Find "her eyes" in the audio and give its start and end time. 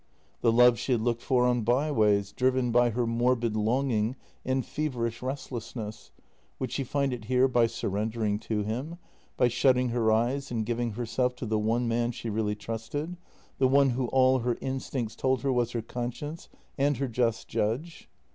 9.89-10.49